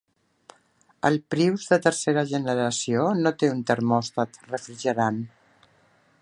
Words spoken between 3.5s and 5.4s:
un termòstat refrigerant.